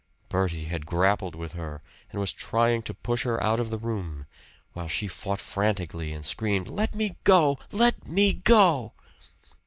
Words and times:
Bertie 0.29 0.63
had 0.65 0.87
grappled 0.87 1.35
with 1.35 1.53
her 1.53 1.83
and 2.09 2.19
was 2.19 2.33
trying 2.33 2.81
to 2.81 2.93
push 2.95 3.21
her 3.21 3.39
out 3.43 3.59
of 3.59 3.69
the 3.69 3.77
room, 3.77 4.25
while 4.73 4.87
she 4.87 5.07
fought 5.07 5.39
frantically, 5.39 6.11
and 6.11 6.25
screamed: 6.25 6.67
"Let 6.67 6.95
me 6.95 7.17
go! 7.23 7.59
Let 7.71 8.07
me 8.07 8.33
go!" 8.33 8.93